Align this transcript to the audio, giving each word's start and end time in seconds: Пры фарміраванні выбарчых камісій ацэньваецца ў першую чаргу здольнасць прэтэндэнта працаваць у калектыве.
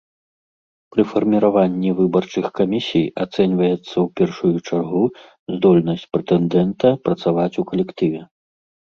Пры 0.95 1.01
фарміраванні 1.11 1.91
выбарчых 1.99 2.45
камісій 2.61 3.05
ацэньваецца 3.27 3.77
ў 3.77 4.07
першую 4.23 4.53
чаргу 4.67 5.05
здольнасць 5.55 6.09
прэтэндэнта 6.15 6.87
працаваць 7.09 7.51
у 7.63 7.73
калектыве. 7.73 8.21